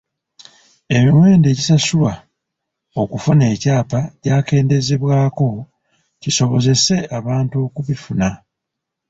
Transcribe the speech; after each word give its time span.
Emiwendo 0.95 1.45
egisasulwa 1.49 2.13
okufuna 3.01 3.43
ekyapa 3.53 3.99
gyakendeezebwako 4.23 5.47
kisobozese 6.21 6.95
abantu 7.17 7.55
okubifuna. 7.67 8.29